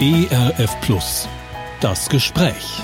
[0.00, 1.28] ERF Plus.
[1.80, 2.82] Das Gespräch.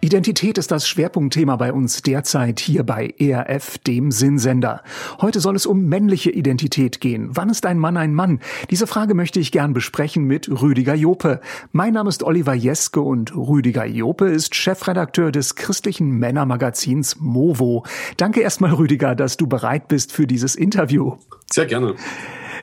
[0.00, 4.82] Identität ist das Schwerpunktthema bei uns derzeit hier bei ERF, dem Sinnsender.
[5.20, 7.30] Heute soll es um männliche Identität gehen.
[7.32, 8.40] Wann ist ein Mann ein Mann?
[8.70, 11.40] Diese Frage möchte ich gern besprechen mit Rüdiger Jope.
[11.72, 17.84] Mein Name ist Oliver Jeske und Rüdiger Jope ist Chefredakteur des christlichen Männermagazins Movo.
[18.18, 21.16] Danke erstmal, Rüdiger, dass du bereit bist für dieses Interview.
[21.50, 21.96] Sehr gerne.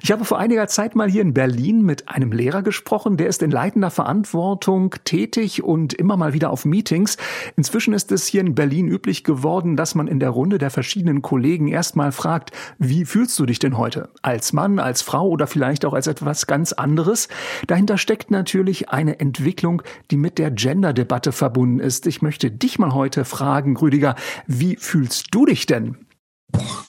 [0.01, 3.43] Ich habe vor einiger Zeit mal hier in Berlin mit einem Lehrer gesprochen, der ist
[3.43, 7.17] in leitender Verantwortung tätig und immer mal wieder auf Meetings.
[7.57, 11.21] Inzwischen ist es hier in Berlin üblich geworden, dass man in der Runde der verschiedenen
[11.21, 14.09] Kollegen erstmal fragt, wie fühlst du dich denn heute?
[14.21, 17.27] Als Mann, als Frau oder vielleicht auch als etwas ganz anderes?
[17.67, 19.81] Dahinter steckt natürlich eine Entwicklung,
[20.11, 22.07] die mit der Gender-Debatte verbunden ist.
[22.07, 24.15] Ich möchte dich mal heute fragen, Rüdiger,
[24.47, 25.97] wie fühlst du dich denn?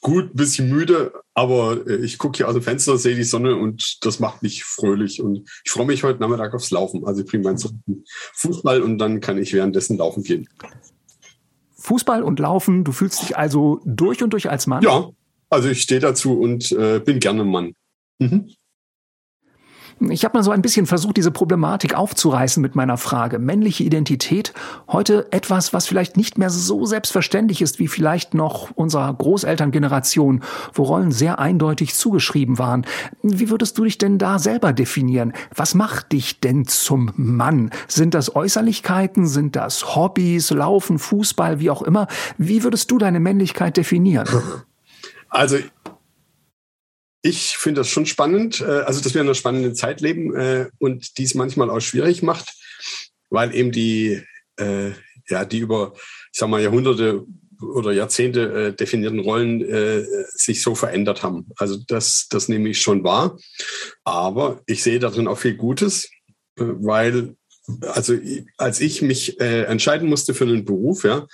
[0.00, 4.04] Gut, bisschen müde, aber äh, ich gucke hier aus dem Fenster, sehe die Sonne und
[4.04, 5.20] das macht mich fröhlich.
[5.20, 7.04] Und ich freue mich heute Nachmittag aufs Laufen.
[7.04, 7.58] Also ich bringe meinen
[8.34, 10.48] Fußball und dann kann ich währenddessen laufen gehen.
[11.76, 14.82] Fußball und Laufen, du fühlst dich also durch und durch als Mann?
[14.82, 15.10] Ja,
[15.48, 17.74] also ich stehe dazu und äh, bin gerne Mann.
[18.18, 18.50] Mhm.
[20.08, 23.38] Ich habe mal so ein bisschen versucht, diese Problematik aufzureißen mit meiner Frage.
[23.38, 24.54] Männliche Identität,
[24.88, 30.84] heute etwas, was vielleicht nicht mehr so selbstverständlich ist wie vielleicht noch unserer Großelterngeneration, wo
[30.84, 32.86] Rollen sehr eindeutig zugeschrieben waren.
[33.22, 35.34] Wie würdest du dich denn da selber definieren?
[35.54, 37.70] Was macht dich denn zum Mann?
[37.86, 39.26] Sind das Äußerlichkeiten?
[39.26, 42.06] Sind das Hobbys, Laufen, Fußball, wie auch immer?
[42.38, 44.26] Wie würdest du deine Männlichkeit definieren?
[45.28, 45.58] Also
[47.22, 50.68] ich finde das schon spannend, äh, also dass wir in einer spannenden Zeit leben äh,
[50.78, 52.52] und dies manchmal auch schwierig macht,
[53.28, 54.22] weil eben die,
[54.56, 54.90] äh,
[55.28, 55.92] ja, die über,
[56.32, 57.24] ich sag mal, Jahrhunderte
[57.60, 59.62] oder Jahrzehnte definierten Rollen
[60.30, 61.46] sich so verändert haben.
[61.56, 63.38] Also das, das nehme ich schon wahr.
[64.02, 66.08] Aber ich sehe darin auch viel Gutes,
[66.56, 67.36] weil,
[67.82, 68.16] also
[68.56, 71.26] als ich mich entscheiden musste für einen Beruf, ja,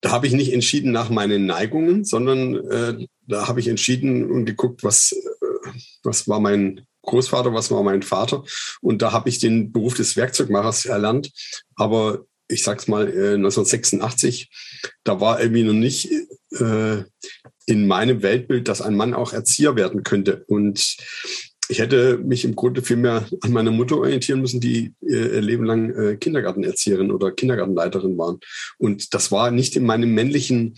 [0.00, 4.44] da habe ich nicht entschieden nach meinen Neigungen, sondern äh, da habe ich entschieden und
[4.44, 5.68] geguckt, was, äh,
[6.02, 8.44] was war mein Großvater, was war mein Vater.
[8.80, 11.30] Und da habe ich den Beruf des Werkzeugmachers erlernt.
[11.76, 14.50] Aber ich sag's mal, äh, 1986,
[15.04, 16.10] da war irgendwie noch nicht
[16.52, 17.04] äh,
[17.66, 20.44] in meinem Weltbild, dass ein Mann auch Erzieher werden könnte.
[20.46, 20.96] Und
[21.68, 25.64] ich hätte mich im Grunde viel mehr an meiner Mutter orientieren müssen, die ihr Leben
[25.64, 28.38] lang äh, Kindergartenerzieherin oder Kindergartenleiterin waren.
[28.78, 30.76] Und das war nicht in meinem männlichen,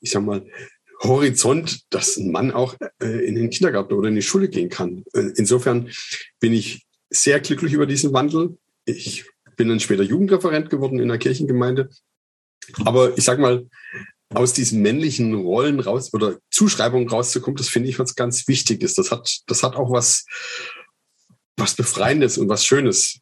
[0.00, 0.46] ich sag mal,
[1.02, 5.04] Horizont, dass ein Mann auch äh, in den Kindergarten oder in die Schule gehen kann.
[5.12, 5.90] Äh, insofern
[6.40, 8.58] bin ich sehr glücklich über diesen Wandel.
[8.84, 9.24] Ich
[9.56, 11.90] bin dann später Jugendreferent geworden in der Kirchengemeinde.
[12.84, 13.66] Aber ich sag mal,
[14.34, 18.94] aus diesen männlichen Rollen raus oder Zuschreibungen rauszukommen, das finde ich was ganz Wichtiges.
[18.94, 20.26] Das hat, das hat auch was,
[21.56, 23.20] was Befreiendes und was Schönes.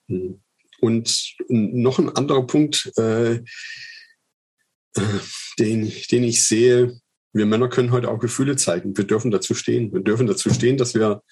[0.81, 3.41] Und noch ein anderer Punkt, äh,
[5.59, 7.01] den, den ich sehe,
[7.33, 8.97] wir Männer können heute auch Gefühle zeigen.
[8.97, 9.93] Wir dürfen dazu stehen.
[9.93, 11.23] Wir dürfen dazu stehen, dass wir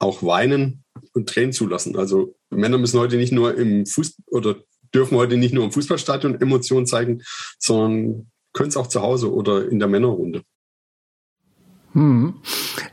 [0.00, 1.96] auch weinen und Tränen zulassen.
[1.96, 4.56] Also Männer müssen heute nicht nur im Fußball oder
[4.92, 7.22] dürfen heute nicht nur im Fußballstadion Emotionen zeigen,
[7.58, 10.42] sondern können es auch zu Hause oder in der Männerrunde.
[11.92, 12.34] Hm.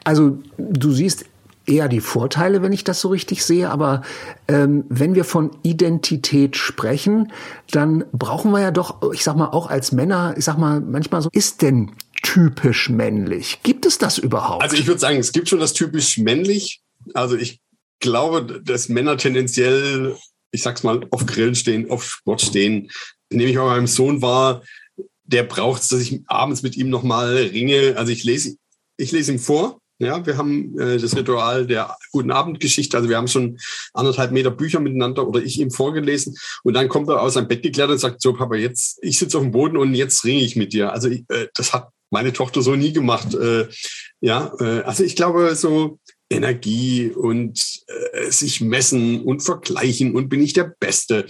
[0.03, 1.25] Also du siehst
[1.67, 3.69] eher die Vorteile, wenn ich das so richtig sehe.
[3.69, 4.01] Aber
[4.47, 7.31] ähm, wenn wir von Identität sprechen,
[7.71, 11.21] dann brauchen wir ja doch, ich sag mal, auch als Männer, ich sag mal, manchmal
[11.21, 11.91] so, ist denn
[12.23, 13.59] typisch männlich?
[13.63, 14.63] Gibt es das überhaupt?
[14.63, 16.81] Also ich würde sagen, es gibt schon das typisch männlich.
[17.13, 17.59] Also ich
[17.99, 20.15] glaube, dass Männer tendenziell,
[20.51, 22.89] ich sag's mal, auf Grillen stehen, auf Sport stehen.
[23.29, 24.63] Nehme ich bei meinem Sohn wahr,
[25.27, 27.95] der braucht es, dass ich abends mit ihm nochmal ringe.
[27.97, 28.57] Also ich lese,
[28.97, 29.79] ich lese ihm vor.
[29.99, 32.95] Ja, wir haben äh, das Ritual der guten Abendgeschichte.
[32.95, 33.57] Also wir haben schon
[33.93, 37.63] anderthalb Meter Bücher miteinander oder ich ihm vorgelesen und dann kommt er aus seinem Bett
[37.63, 40.55] geklärt und sagt: So, Papa, jetzt ich sitze auf dem Boden und jetzt ringe ich
[40.55, 40.93] mit dir.
[40.93, 43.33] Also ich, äh, das hat meine Tochter so nie gemacht.
[43.33, 43.67] Äh,
[44.21, 45.99] ja, äh, also ich glaube so
[46.29, 47.59] Energie und
[48.13, 51.25] äh, sich messen und vergleichen und bin ich der Beste.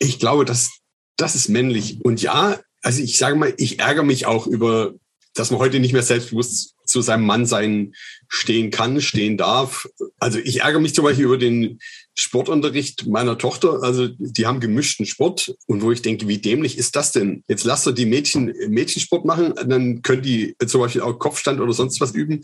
[0.00, 0.70] Ich glaube, das
[1.18, 1.98] das ist männlich.
[2.04, 2.58] Und ja,
[2.88, 4.94] also ich sage mal, ich ärgere mich auch über,
[5.34, 7.92] dass man heute nicht mehr selbstbewusst zu seinem Mannsein
[8.28, 9.86] stehen kann, stehen darf.
[10.18, 11.80] Also ich ärgere mich zum Beispiel über den
[12.14, 13.82] Sportunterricht meiner Tochter.
[13.82, 17.44] Also die haben gemischten Sport und wo ich denke, wie dämlich ist das denn?
[17.46, 21.74] Jetzt lasst ihr die Mädchen Mädchensport machen, dann können die zum Beispiel auch Kopfstand oder
[21.74, 22.42] sonst was üben,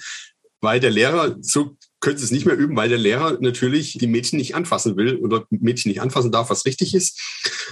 [0.61, 4.07] weil der Lehrer so können sie es nicht mehr üben, weil der Lehrer natürlich die
[4.07, 7.19] Mädchen nicht anfassen will oder Mädchen nicht anfassen darf, was richtig ist.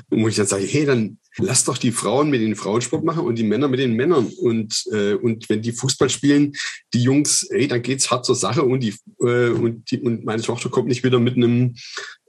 [0.09, 3.27] Und wo ich dann sage, hey, dann lass doch die Frauen mit den Frauensport machen
[3.27, 4.33] und die Männer mit den Männern.
[4.41, 6.53] Und, äh, und wenn die Fußball spielen,
[6.95, 10.41] die Jungs, hey, dann geht's hart zur Sache und die, äh, und die, und meine
[10.41, 11.75] Tochter kommt nicht wieder mit einem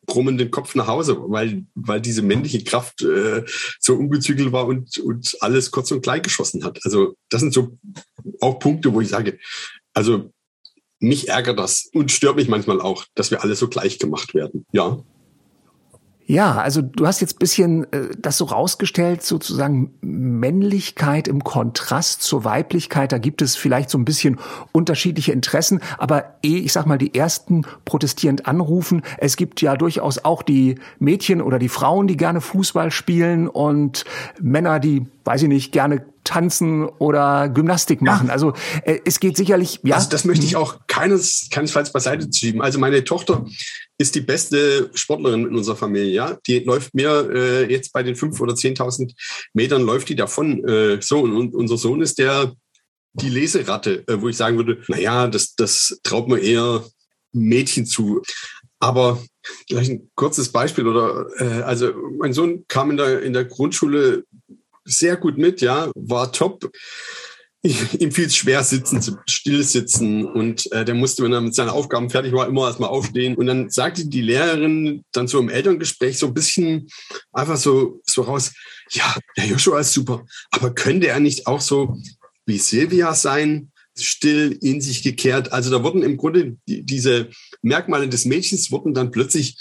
[0.05, 3.45] brummenden Kopf nach Hause, weil, weil diese männliche Kraft äh,
[3.79, 6.79] so ungezügelt war und, und alles kurz und klein geschossen hat.
[6.83, 7.77] Also das sind so
[8.41, 9.39] auch Punkte, wo ich sage,
[9.93, 10.33] also
[11.03, 14.65] mich ärgert das und stört mich manchmal auch, dass wir alle so gleich gemacht werden.
[14.71, 14.97] Ja.
[16.25, 22.45] Ja, also du hast jetzt bisschen äh, das so rausgestellt, sozusagen Männlichkeit im Kontrast zur
[22.45, 23.11] Weiblichkeit.
[23.11, 24.39] Da gibt es vielleicht so ein bisschen
[24.71, 29.01] unterschiedliche Interessen, aber eh, ich sag mal, die ersten protestierend anrufen.
[29.17, 34.05] Es gibt ja durchaus auch die Mädchen oder die Frauen, die gerne Fußball spielen und
[34.39, 38.27] Männer, die, weiß ich nicht, gerne tanzen oder Gymnastik machen.
[38.27, 38.33] Ja.
[38.33, 38.53] Also
[38.83, 39.79] äh, es geht sicherlich.
[39.83, 39.95] Ja.
[39.95, 40.59] Also das möchte ich mhm.
[40.59, 42.61] auch keines, keinesfalls beiseite schieben.
[42.61, 43.45] Also meine Tochter
[43.97, 46.11] ist die beste Sportlerin in unserer Familie.
[46.11, 49.13] Ja, die läuft mir äh, jetzt bei den fünf oder zehntausend
[49.53, 50.63] Metern läuft die davon.
[50.67, 52.53] Äh, so und, und unser Sohn ist der
[53.13, 56.83] die Leseratte, äh, wo ich sagen würde, na ja, das das traut man eher
[57.31, 58.21] Mädchen zu.
[58.79, 59.23] Aber
[59.67, 64.25] gleich ein kurzes Beispiel oder äh, also mein Sohn kam in der in der Grundschule
[64.85, 66.71] sehr gut mit, ja, war top.
[67.63, 71.55] ihm fiel es schwer, sitzen, zu still sitzen und äh, der musste, wenn er mit
[71.55, 73.35] seinen Aufgaben fertig war, immer erstmal aufstehen.
[73.35, 76.89] Und dann sagte die Lehrerin dann so im Elterngespräch so ein bisschen
[77.31, 78.51] einfach so, so raus,
[78.91, 81.97] ja, der Joshua ist super, aber könnte er nicht auch so
[82.45, 85.53] wie Silvia sein, still, in sich gekehrt?
[85.53, 87.29] Also da wurden im Grunde die, diese
[87.61, 89.57] Merkmale des Mädchens wurden dann plötzlich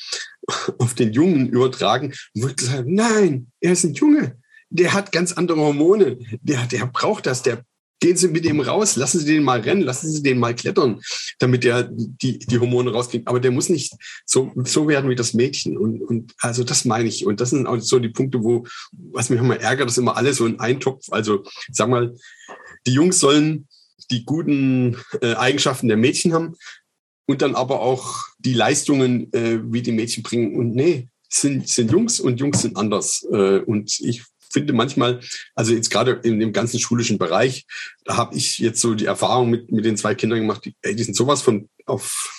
[0.78, 4.38] auf den Jungen übertragen und wurde gesagt, nein, er ist ein Junge,
[4.72, 7.64] der hat ganz andere Hormone, der, der braucht das, der
[8.00, 11.00] gehen Sie mit ihm raus, lassen Sie den mal rennen, lassen Sie den mal klettern,
[11.38, 13.28] damit der die, die Hormone rauskriegt.
[13.28, 13.92] Aber der muss nicht
[14.26, 15.78] so, so werden wie das Mädchen.
[15.78, 17.24] Und, und also das meine ich.
[17.24, 20.34] Und das sind auch so die Punkte, wo, was mich immer ärgert, dass immer alle
[20.34, 21.06] so in einen Topf.
[21.12, 22.12] Also sag mal,
[22.88, 23.68] die Jungs sollen
[24.10, 26.56] die guten äh, Eigenschaften der Mädchen haben
[27.26, 30.56] und dann aber auch die Leistungen, äh, wie die Mädchen bringen.
[30.56, 33.24] Und nee, sind, sind Jungs und Jungs sind anders.
[33.30, 35.20] Äh, und ich finde manchmal,
[35.54, 37.66] also jetzt gerade in dem ganzen schulischen Bereich,
[38.04, 40.94] da habe ich jetzt so die Erfahrung mit, mit den zwei Kindern gemacht, die, ey,
[40.94, 42.30] die sind sowas von auf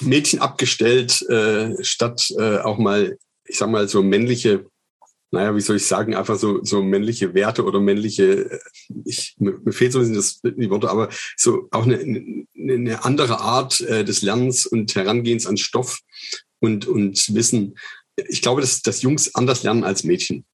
[0.00, 4.66] Mädchen abgestellt, äh, statt äh, auch mal, ich sag mal, so männliche
[5.32, 8.58] naja, wie soll ich sagen, einfach so, so männliche Werte oder männliche, äh,
[9.04, 11.98] ich, mir, mir fehlt so ein bisschen das, die Worte, aber so auch eine,
[12.56, 16.00] eine andere Art äh, des Lernens und Herangehens an Stoff
[16.58, 17.78] und, und Wissen.
[18.28, 20.44] Ich glaube, dass, dass Jungs anders lernen als Mädchen.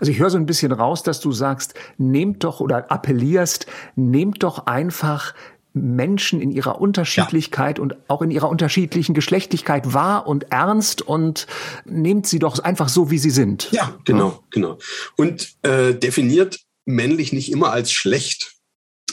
[0.00, 3.66] Also ich höre so ein bisschen raus, dass du sagst, nehmt doch oder appellierst,
[3.96, 5.34] nehmt doch einfach
[5.74, 7.82] Menschen in ihrer Unterschiedlichkeit ja.
[7.82, 11.46] und auch in ihrer unterschiedlichen Geschlechtlichkeit wahr und ernst und
[11.84, 13.70] nehmt sie doch einfach so, wie sie sind.
[13.70, 14.40] Ja, genau, ja.
[14.50, 14.78] genau.
[15.16, 18.54] Und äh, definiert männlich nicht immer als schlecht.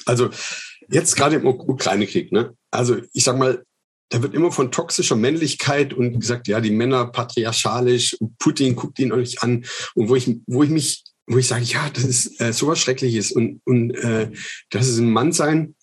[0.05, 0.29] Also
[0.89, 2.55] jetzt gerade im Ukraine-Krieg, ne?
[2.71, 3.63] Also ich sag mal,
[4.09, 9.11] da wird immer von toxischer Männlichkeit und gesagt, ja, die Männer patriarchalisch, Putin guckt ihn
[9.11, 9.65] euch an.
[9.95, 13.31] Und wo ich, wo ich mich, wo ich sage, ja, das ist äh, sowas Schreckliches
[13.31, 14.31] und, und äh,
[14.69, 15.75] das ist ein Mann sein,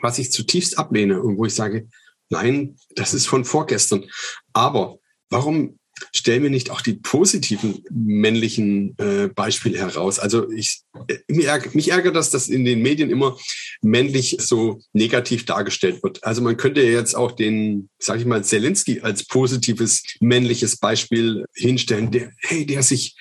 [0.00, 1.88] was ich zutiefst ablehne und wo ich sage,
[2.28, 4.04] nein, das ist von vorgestern.
[4.52, 4.98] Aber
[5.28, 5.79] warum
[6.14, 10.18] stellen wir nicht auch die positiven männlichen äh, Beispiele heraus.
[10.18, 13.38] Also ich, äh, mich, ärgert, mich ärgert das, dass in den Medien immer
[13.82, 16.22] männlich so negativ dargestellt wird.
[16.24, 22.10] Also man könnte jetzt auch den, sage ich mal, Zelensky als positives männliches Beispiel hinstellen,
[22.10, 23.16] der, hey, der sich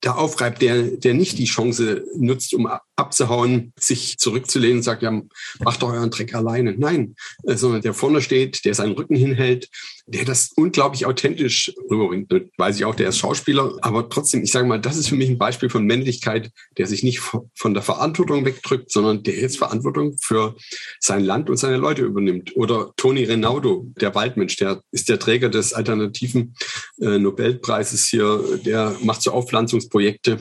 [0.00, 5.22] da aufreibt, der, der nicht die Chance nutzt, um abzuhauen, sich zurückzulehnen und sagt, ja,
[5.60, 6.74] macht doch euren Dreck alleine.
[6.76, 7.14] Nein,
[7.44, 9.68] äh, sondern der vorne steht, der seinen Rücken hinhält,
[10.06, 12.32] der das unglaublich authentisch rüberbringt.
[12.56, 15.28] Weiß ich auch, der ist Schauspieler, aber trotzdem, ich sage mal, das ist für mich
[15.28, 20.16] ein Beispiel von Männlichkeit, der sich nicht von der Verantwortung wegdrückt, sondern der jetzt Verantwortung
[20.20, 20.56] für
[20.98, 22.56] sein Land und seine Leute übernimmt.
[22.56, 26.54] Oder Toni Renaudo, der Waldmensch, der ist der Träger des alternativen
[27.00, 30.38] äh, Nobelpreises hier, der macht so Aufpflanzungsprojekte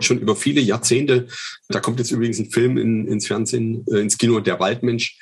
[0.00, 1.28] schon über viele Jahrzehnte.
[1.68, 5.18] Da kommt jetzt übrigens ein Film in, ins Fernsehen, äh, ins Kino, Der Waldmensch.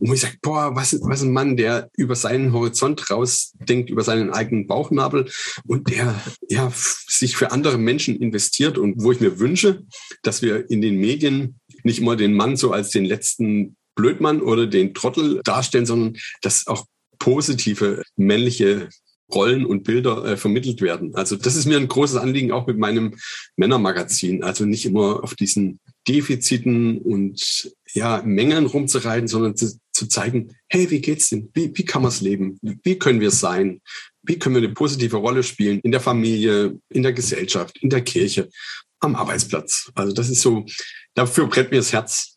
[0.00, 4.02] Und wo ich sage, boah, was, was ein Mann, der über seinen Horizont rausdenkt, über
[4.02, 5.30] seinen eigenen Bauchnabel
[5.66, 9.84] und der ja sich für andere Menschen investiert und wo ich mir wünsche,
[10.22, 14.66] dass wir in den Medien nicht immer den Mann so als den letzten Blödmann oder
[14.66, 16.86] den Trottel darstellen, sondern dass auch
[17.18, 18.88] positive männliche
[19.32, 21.14] Rollen und Bilder äh, vermittelt werden.
[21.14, 23.16] Also das ist mir ein großes Anliegen auch mit meinem
[23.56, 24.44] Männermagazin.
[24.44, 30.90] Also nicht immer auf diesen Defiziten und ja, Mengen rumzureiten, sondern zu, zu zeigen, hey,
[30.90, 31.50] wie geht's denn?
[31.54, 32.58] Wie, wie kann man es leben?
[32.60, 33.80] Wie können wir sein?
[34.22, 38.02] Wie können wir eine positive Rolle spielen in der Familie, in der Gesellschaft, in der
[38.02, 38.48] Kirche,
[39.00, 39.90] am Arbeitsplatz?
[39.94, 40.66] Also das ist so,
[41.14, 42.36] dafür brennt mir das Herz.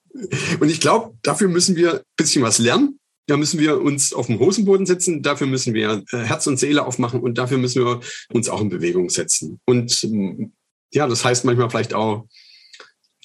[0.59, 2.99] Und ich glaube, dafür müssen wir ein bisschen was lernen.
[3.29, 6.83] Da müssen wir uns auf den Hosenboden setzen, dafür müssen wir äh, Herz und Seele
[6.83, 7.99] aufmachen und dafür müssen wir
[8.33, 9.59] uns auch in Bewegung setzen.
[9.65, 10.53] Und ähm,
[10.91, 12.25] ja, das heißt manchmal vielleicht auch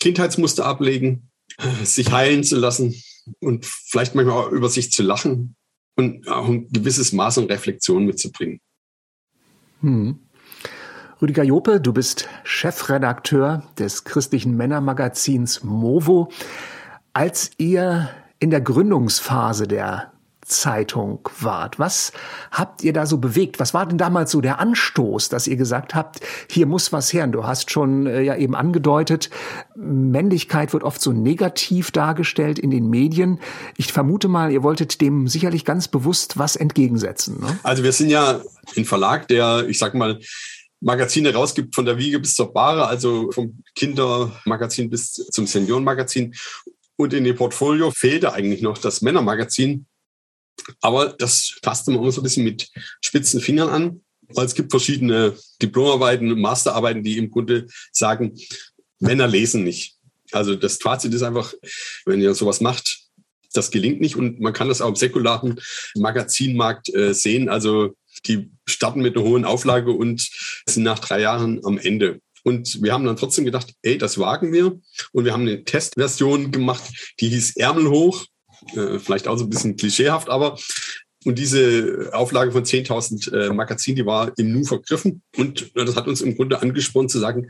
[0.00, 2.94] Kindheitsmuster ablegen, äh, sich heilen zu lassen
[3.40, 5.56] und vielleicht manchmal auch über sich zu lachen
[5.96, 8.60] und auch ein gewisses Maß an Reflexion mitzubringen.
[9.80, 10.18] Hm.
[11.22, 16.30] Rüdiger Jope, du bist Chefredakteur des christlichen Männermagazins Movo.
[17.14, 20.12] Als ihr in der Gründungsphase der
[20.44, 21.78] Zeitung wart.
[21.78, 22.12] Was
[22.50, 23.60] habt ihr da so bewegt?
[23.60, 27.24] Was war denn damals so der Anstoß, dass ihr gesagt habt, hier muss was her?
[27.24, 29.30] Und du hast schon äh, ja eben angedeutet,
[29.74, 33.40] Männlichkeit wird oft so negativ dargestellt in den Medien.
[33.76, 37.40] Ich vermute mal, ihr wolltet dem sicherlich ganz bewusst was entgegensetzen.
[37.40, 37.58] Ne?
[37.62, 38.40] Also wir sind ja
[38.76, 40.20] ein Verlag, der, ich sag mal,
[40.80, 46.34] Magazine rausgibt von der Wiege bis zur Bahre, also vom Kindermagazin bis zum Seniorenmagazin.
[46.96, 49.86] Und in dem Portfolio fehlte eigentlich noch das Männermagazin.
[50.80, 52.68] Aber das fasst man immer so ein bisschen mit
[53.00, 58.38] spitzen Fingern an, weil es gibt verschiedene Diplomarbeiten, Masterarbeiten, die im Grunde sagen,
[59.00, 59.96] Männer lesen nicht.
[60.32, 61.52] Also das Fazit ist einfach,
[62.06, 63.00] wenn ihr sowas macht,
[63.52, 65.60] das gelingt nicht und man kann das auch im säkularen
[65.94, 67.48] Magazinmarkt äh, sehen.
[67.48, 67.94] Also
[68.26, 70.28] die starten mit einer hohen Auflage und
[70.66, 72.20] sind nach drei Jahren am Ende.
[72.44, 74.78] Und wir haben dann trotzdem gedacht, ey, das wagen wir.
[75.12, 78.24] Und wir haben eine Testversion gemacht, die hieß Ärmel hoch.
[78.76, 80.56] Äh, vielleicht auch so ein bisschen klischeehaft, aber
[81.24, 85.22] und diese Auflage von 10.000 äh, Magazinen, die war im Nu vergriffen.
[85.36, 87.48] Und das hat uns im Grunde angespornt zu sagen,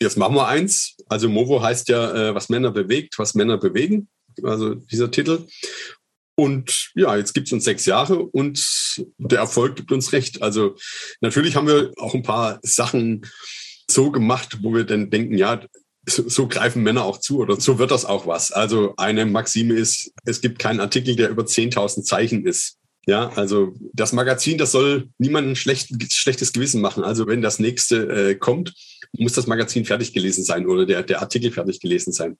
[0.00, 0.94] jetzt machen wir eins.
[1.08, 4.08] Also Movo heißt ja, äh, was Männer bewegt, was Männer bewegen.
[4.42, 5.46] Also dieser Titel.
[6.36, 10.42] Und ja, jetzt gibt es uns sechs Jahre und der Erfolg gibt uns recht.
[10.42, 10.76] Also
[11.20, 13.26] natürlich haben wir auch ein paar Sachen
[13.90, 15.60] so gemacht, wo wir dann denken, ja,
[16.06, 18.52] so, so greifen Männer auch zu oder so wird das auch was.
[18.52, 22.78] Also eine Maxime ist, es gibt keinen Artikel, der über 10.000 Zeichen ist.
[23.06, 27.04] Ja, also das Magazin, das soll niemandem schlecht, schlechtes Gewissen machen.
[27.04, 28.74] Also wenn das nächste äh, kommt,
[29.16, 32.36] muss das Magazin fertig gelesen sein oder der, der Artikel fertig gelesen sein.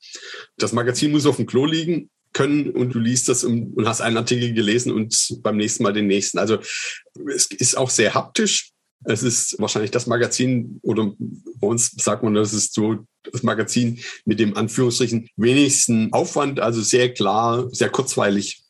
[0.59, 4.02] Das Magazin muss auf dem Klo liegen können und du liest das und, und hast
[4.02, 6.38] einen Artikel gelesen und beim nächsten Mal den nächsten.
[6.38, 6.59] Also
[7.35, 8.73] es ist auch sehr haptisch.
[9.05, 11.12] Es ist wahrscheinlich das Magazin oder
[11.61, 16.83] bei uns sagt man, das ist so das Magazin mit dem Anführungsstrichen wenigsten Aufwand, also
[16.83, 18.62] sehr klar, sehr kurzweilig.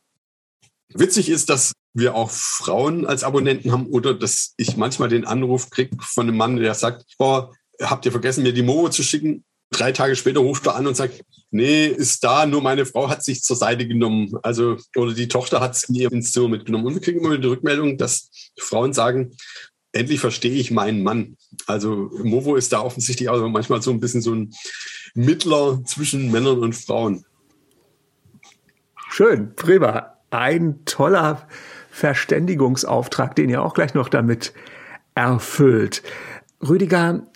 [0.95, 5.71] Witzig ist, dass wir auch Frauen als Abonnenten haben oder dass ich manchmal den Anruf
[5.71, 9.45] kriege von einem Mann, der sagt, boah, habt ihr vergessen, mir die Momo zu schicken?
[9.71, 13.23] Drei Tage später ruft er an und sagt, nee, ist da, nur meine Frau hat
[13.23, 14.33] sich zur Seite genommen.
[14.43, 16.87] Also, oder die Tochter hat es mir ins Zimmer mitgenommen.
[16.87, 19.37] Und wir kriegen immer die Rückmeldung, dass Frauen sagen,
[19.93, 21.37] endlich verstehe ich meinen Mann.
[21.67, 24.53] Also Movo ist da offensichtlich auch manchmal so ein bisschen so ein
[25.15, 27.25] Mittler zwischen Männern und Frauen.
[29.11, 30.15] Schön, prima.
[30.31, 31.49] Ein toller
[31.91, 34.53] Verständigungsauftrag, den ihr auch gleich noch damit
[35.15, 36.03] erfüllt.
[36.67, 37.27] Rüdiger,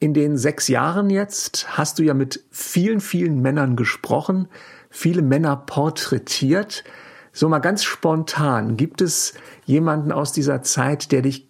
[0.00, 4.48] in den sechs Jahren jetzt hast du ja mit vielen, vielen Männern gesprochen,
[4.90, 6.84] viele Männer porträtiert.
[7.32, 11.48] So mal ganz spontan, gibt es jemanden aus dieser Zeit, der dich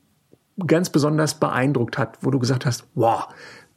[0.66, 3.26] ganz besonders beeindruckt hat, wo du gesagt hast, wow,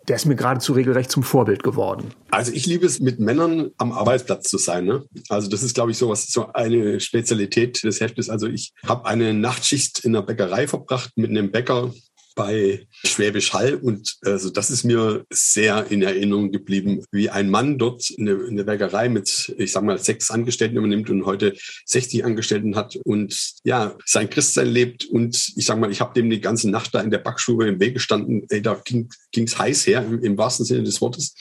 [0.08, 2.12] der ist mir geradezu regelrecht zum Vorbild geworden.
[2.32, 4.86] Also ich liebe es, mit Männern am Arbeitsplatz zu sein.
[4.86, 5.04] Ne?
[5.28, 8.30] Also das ist, glaube ich, so was, so eine Spezialität des Heftes.
[8.30, 11.92] Also ich habe eine Nachtschicht in der Bäckerei verbracht mit einem Bäcker,
[12.38, 13.76] bei Schwäbisch Hall.
[13.76, 18.64] Und also das ist mir sehr in Erinnerung geblieben, wie ein Mann dort eine, eine
[18.64, 23.98] Bäckerei mit, ich sag mal, sechs Angestellten übernimmt und heute 60 Angestellten hat und ja,
[24.06, 25.06] sein Christsein lebt.
[25.06, 27.80] Und ich sag mal, ich habe dem die ganze Nacht da in der Backstube im
[27.80, 31.34] Weg gestanden, ey, da ging es heiß her, im, im wahrsten Sinne des Wortes.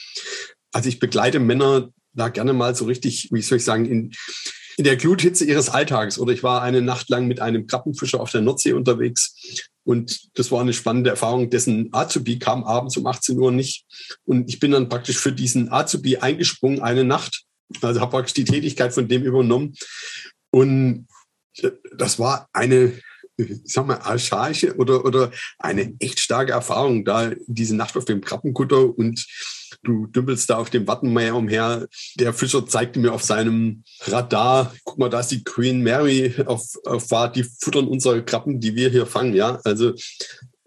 [0.73, 4.13] Also ich begleite Männer da gerne mal so richtig, wie soll ich sagen, in,
[4.77, 6.17] in der Gluthitze ihres Alltags.
[6.19, 9.35] Oder ich war eine Nacht lang mit einem Krabbenfischer auf der Nordsee unterwegs.
[9.83, 11.49] Und das war eine spannende Erfahrung.
[11.49, 13.85] Dessen Azubi kam abends um 18 Uhr nicht.
[14.25, 17.43] Und ich bin dann praktisch für diesen Azubi eingesprungen eine Nacht.
[17.81, 19.75] Also habe praktisch die Tätigkeit von dem übernommen.
[20.51, 21.07] Und
[21.97, 22.93] das war eine,
[23.37, 28.21] ich sag mal, archaische oder, oder eine echt starke Erfahrung, da diese Nacht auf dem
[28.21, 29.25] Krabbenkutter und
[29.83, 31.87] du dümpelst da auf dem Wattenmeer umher.
[32.15, 36.63] Der Fischer zeigte mir auf seinem Radar, guck mal, da ist die Queen Mary auf,
[36.85, 39.59] auf Fahrt, die futtern unsere Krabben, die wir hier fangen, ja.
[39.63, 39.93] Also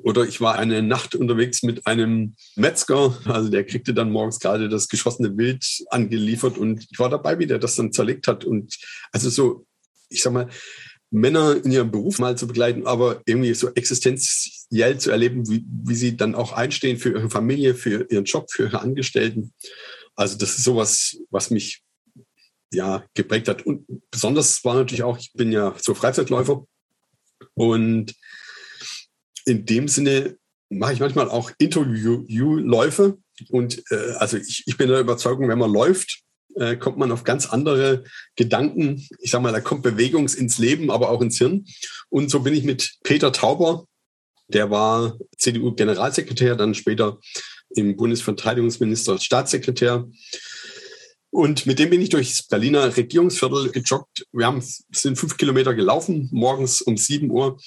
[0.03, 4.69] Oder ich war eine Nacht unterwegs mit einem Metzger, also der kriegte dann morgens gerade
[4.69, 8.45] das geschossene Wild angeliefert und ich war dabei, wie der das dann zerlegt hat.
[8.45, 8.77] Und
[9.13, 9.67] also so,
[10.09, 10.49] ich sag mal,
[11.11, 15.95] Männer in ihrem Beruf mal zu begleiten, aber irgendwie so existenziell zu erleben, wie, wie
[15.95, 19.53] sie dann auch einstehen für ihre Familie, für ihren Job, für ihre Angestellten.
[20.15, 21.83] Also das ist sowas, was mich
[22.73, 23.67] ja geprägt hat.
[23.67, 26.65] Und besonders war natürlich auch, ich bin ja so Freizeitläufer
[27.55, 28.15] und
[29.47, 30.37] in dem Sinne
[30.69, 33.19] mache ich manchmal auch Interviewläufe.
[33.49, 36.23] Und äh, also ich, ich bin der Überzeugung, wenn man läuft,
[36.57, 38.05] äh, kommt man auf ganz andere
[38.37, 39.07] Gedanken.
[39.19, 41.67] Ich sage mal, da kommt Bewegung ins Leben, aber auch ins Hirn.
[42.09, 43.87] Und so bin ich mit Peter Tauber,
[44.49, 47.19] der war CDU-Generalsekretär, dann später
[47.71, 50.09] im Bundesverteidigungsminister Staatssekretär.
[51.33, 54.27] Und mit dem bin ich durchs Berliner Regierungsviertel gejoggt.
[54.33, 57.61] Wir haben, sind fünf Kilometer gelaufen, morgens um sieben Uhr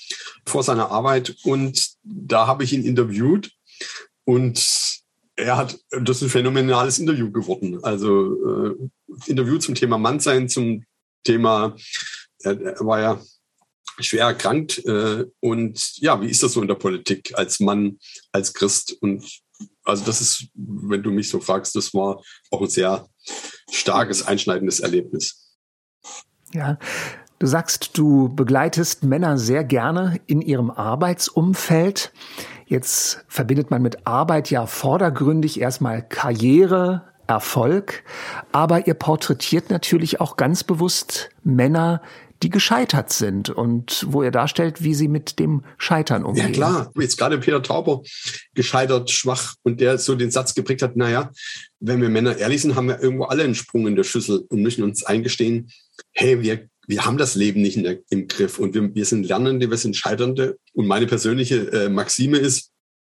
[0.46, 1.36] vor seiner Arbeit.
[1.44, 3.52] Und da habe ich ihn interviewt.
[4.26, 5.03] Und
[5.36, 7.84] er hat, das ist ein phänomenales Interview geworden.
[7.84, 8.90] Also äh,
[9.28, 10.86] Interview zum Thema Mannsein, zum
[11.24, 11.76] Thema,
[12.40, 13.22] er, er war ja
[14.00, 14.84] schwer erkrankt.
[14.86, 18.00] Äh, und ja, wie ist das so in der Politik als Mann,
[18.32, 18.96] als Christ?
[19.02, 19.24] Und
[19.84, 22.22] also das ist, wenn du mich so fragst, das war
[22.52, 23.08] auch ein sehr
[23.72, 25.58] starkes, einschneidendes Erlebnis.
[26.54, 26.78] Ja.
[27.40, 32.14] Du sagst, du begleitest Männer sehr gerne in ihrem Arbeitsumfeld.
[32.74, 38.04] Jetzt verbindet man mit Arbeit ja vordergründig erstmal Karriere, Erfolg,
[38.52, 42.02] aber ihr porträtiert natürlich auch ganz bewusst Männer,
[42.42, 46.48] die gescheitert sind und wo ihr darstellt, wie sie mit dem Scheitern umgehen.
[46.48, 48.02] Ja klar, jetzt gerade Peter Tauber
[48.56, 51.30] gescheitert, schwach und der so den Satz geprägt hat, naja,
[51.80, 54.64] wenn wir Männer ehrlich sind, haben wir irgendwo alle einen Sprung in der Schüssel und
[54.64, 55.70] müssen uns eingestehen,
[56.12, 59.70] hey, wir, wir haben das Leben nicht der, im Griff und wir, wir sind Lernende,
[59.70, 62.72] wir sind Scheiternde und meine persönliche äh, Maxime ist,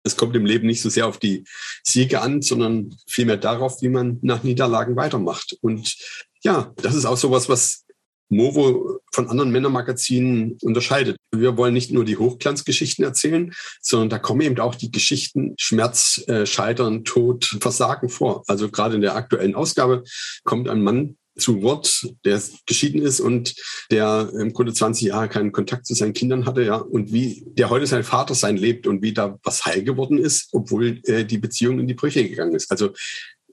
[0.05, 1.45] es kommt im Leben nicht so sehr auf die
[1.83, 5.57] Siege an, sondern vielmehr darauf, wie man nach Niederlagen weitermacht.
[5.63, 5.97] Und
[6.43, 7.85] ja, das ist auch sowas, was
[8.29, 11.17] Movo von anderen Männermagazinen unterscheidet.
[11.35, 16.23] Wir wollen nicht nur die Hochglanzgeschichten erzählen, sondern da kommen eben auch die Geschichten Schmerz,
[16.27, 18.43] äh, Scheitern, Tod, Versagen vor.
[18.47, 20.05] Also gerade in der aktuellen Ausgabe
[20.45, 23.55] kommt ein Mann zu Wort, der geschieden ist und
[23.91, 27.71] der im Grunde 20 Jahre keinen Kontakt zu seinen Kindern hatte, ja, und wie der
[27.71, 31.39] heute sein Vater sein lebt und wie da was heil geworden ist, obwohl äh, die
[31.39, 32.71] Beziehung in die Brüche gegangen ist.
[32.71, 32.93] Also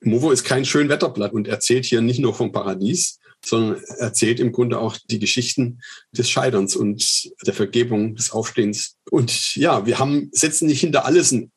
[0.02, 4.80] Movo ist kein Schönwetterblatt und erzählt hier nicht nur vom Paradies, sondern erzählt im Grunde
[4.80, 8.98] auch die Geschichten des Scheiterns und der Vergebung, des Aufstehens.
[9.10, 11.52] Und ja, wir haben, setzen nicht hinter alles ein,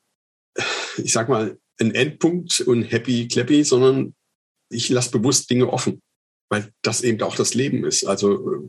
[0.96, 4.14] ich sag mal, einen Endpunkt und happy clappy, sondern
[4.70, 6.00] ich lasse bewusst Dinge offen,
[6.48, 8.04] weil das eben auch das Leben ist.
[8.04, 8.68] Also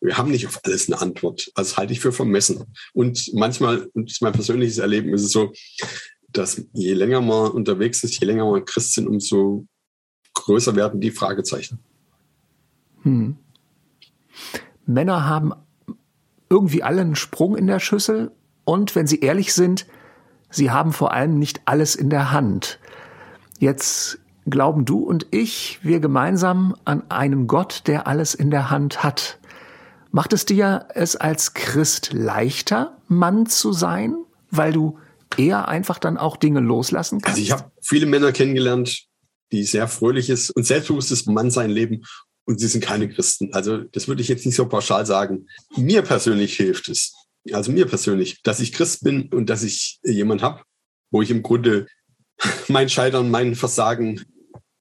[0.00, 1.50] wir haben nicht auf alles eine Antwort.
[1.54, 2.64] Das halte ich für vermessen.
[2.92, 5.52] Und manchmal, und das ist mein persönliches Erleben, ist es so,
[6.28, 9.66] dass je länger man unterwegs ist, je länger man Christ sind, umso
[10.34, 11.78] größer werden die Fragezeichen.
[13.02, 13.36] Hm.
[14.86, 15.52] Männer haben
[16.50, 18.32] irgendwie alle einen Sprung in der Schüssel
[18.64, 19.86] und wenn sie ehrlich sind,
[20.50, 22.78] sie haben vor allem nicht alles in der Hand.
[23.58, 29.02] Jetzt glauben du und ich, wir gemeinsam an einen Gott, der alles in der Hand
[29.02, 29.38] hat.
[30.10, 34.16] Macht es dir es als Christ leichter, Mann zu sein,
[34.50, 34.98] weil du
[35.36, 37.38] eher einfach dann auch Dinge loslassen kannst?
[37.38, 39.06] Also ich habe viele Männer kennengelernt,
[39.50, 42.04] die sehr fröhliches und selbstbewusstes Mannsein leben
[42.44, 43.52] und sie sind keine Christen.
[43.52, 45.46] Also das würde ich jetzt nicht so pauschal sagen.
[45.76, 47.14] Mir persönlich hilft es,
[47.52, 50.62] also mir persönlich, dass ich Christ bin und dass ich jemand habe,
[51.10, 51.86] wo ich im Grunde
[52.68, 54.24] mein Scheitern, mein Versagen,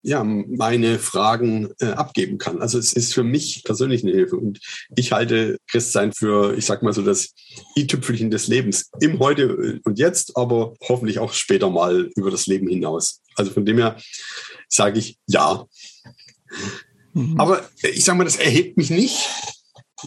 [0.03, 2.61] ja, meine Fragen äh, abgeben kann.
[2.61, 4.35] Also es ist für mich persönlich eine Hilfe.
[4.35, 4.59] Und
[4.95, 7.33] ich halte Christsein für, ich sag mal so, das
[7.77, 8.89] i-Tüpfelchen des Lebens.
[8.99, 13.21] Im Heute und Jetzt, aber hoffentlich auch später mal über das Leben hinaus.
[13.35, 13.97] Also von dem her
[14.67, 15.65] sage ich ja.
[17.13, 17.39] Mhm.
[17.39, 19.29] Aber ich sage mal, das erhebt mich nicht,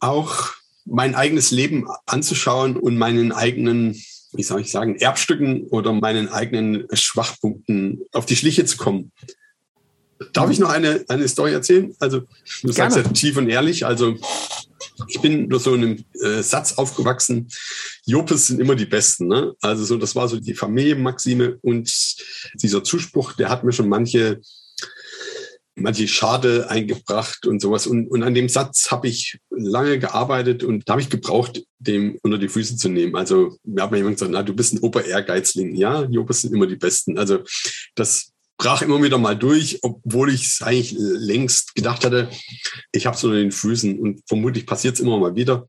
[0.00, 0.50] auch
[0.84, 3.94] mein eigenes Leben anzuschauen und meinen eigenen,
[4.32, 9.10] wie soll ich sagen, Erbstücken oder meinen eigenen Schwachpunkten auf die Schliche zu kommen.
[10.32, 11.94] Darf ich noch eine, eine Story erzählen?
[11.98, 12.26] Also, du
[12.72, 12.74] Gerne.
[12.74, 14.16] sagst ja tief und ehrlich, also
[15.08, 17.48] ich bin nur so in einem äh, Satz aufgewachsen,
[18.06, 19.28] Jopes sind immer die Besten.
[19.28, 19.54] Ne?
[19.60, 21.92] Also so, das war so die Familienmaxime und
[22.54, 24.40] dieser Zuspruch, der hat mir schon manche
[25.76, 27.86] manche Schade eingebracht und sowas.
[27.86, 32.18] Und, und an dem Satz habe ich lange gearbeitet und da habe ich gebraucht, dem
[32.22, 33.14] unter die Füße zu nehmen.
[33.14, 35.76] Also mir hat mir jemand gesagt, na, du bist ein Ober-Ehrgeizling.
[35.76, 37.18] Ja, Jobs sind immer die Besten.
[37.18, 37.40] Also
[37.94, 42.30] das brach immer wieder mal durch, obwohl ich es eigentlich längst gedacht hatte,
[42.92, 45.68] ich habe es unter den Füßen und vermutlich passiert es immer mal wieder.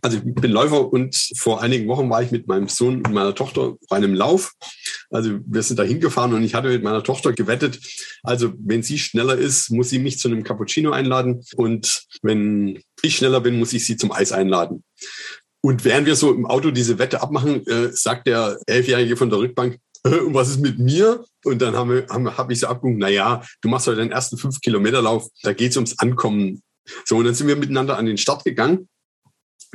[0.00, 3.34] Also ich bin Läufer und vor einigen Wochen war ich mit meinem Sohn und meiner
[3.34, 4.52] Tochter bei einem Lauf.
[5.10, 7.80] Also wir sind da hingefahren und ich hatte mit meiner Tochter gewettet.
[8.22, 13.16] Also wenn sie schneller ist, muss sie mich zu einem Cappuccino einladen und wenn ich
[13.16, 14.84] schneller bin, muss ich sie zum Eis einladen.
[15.60, 19.40] Und während wir so im Auto diese Wette abmachen, äh, sagt der Elfjährige von der
[19.40, 21.24] Rückbank, und was ist mit mir?
[21.44, 24.12] Und dann haben wir, haben, hab ich so abgeguckt, na ja, du machst heute den
[24.12, 26.62] ersten fünf Kilometer Lauf, da geht's ums Ankommen.
[27.04, 28.88] So, und dann sind wir miteinander an den Start gegangen.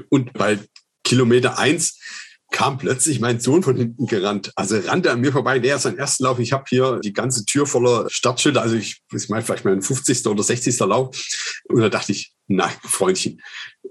[0.09, 0.59] Und bei
[1.03, 1.99] Kilometer eins
[2.51, 4.51] kam plötzlich mein Sohn von hinten gerannt.
[4.55, 6.39] Also rannte an mir vorbei, der ist sein erster Lauf.
[6.39, 8.61] Ich habe hier die ganze Tür voller Startschilder.
[8.61, 10.25] Also ich, ich meine vielleicht mein 50.
[10.27, 10.79] oder 60.
[10.79, 11.15] Lauf.
[11.65, 13.41] Und da dachte ich, na, Freundchen,